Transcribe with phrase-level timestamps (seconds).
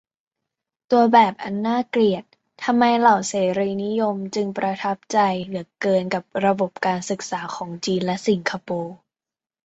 [0.91, 2.23] ตัวแบบอันน่าเกลียด:
[2.63, 8.95] ทำไมเหล่าเสรีนิยม จึงประทับใจเหลือเกินกับระบบการศึกษาของจีนและสิงคโปร์?